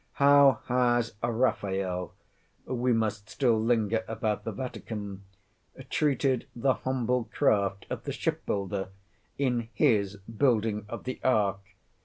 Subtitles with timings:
[0.13, 8.43] How has Raphael—we must still linger about the Vatican—treated the humble craft of the ship
[8.47, 8.89] builder,
[9.37, 11.59] in his "Building of the Ark?"